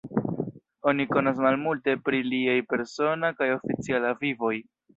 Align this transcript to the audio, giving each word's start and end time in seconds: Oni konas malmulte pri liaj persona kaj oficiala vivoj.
Oni 0.91 1.05
konas 1.11 1.41
malmulte 1.47 1.95
pri 2.09 2.23
liaj 2.31 2.57
persona 2.73 3.33
kaj 3.43 3.53
oficiala 3.61 4.19
vivoj. 4.25 4.55